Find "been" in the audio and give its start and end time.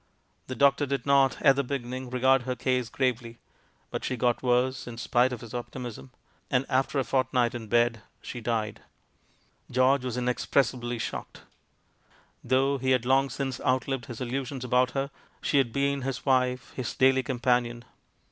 15.71-16.01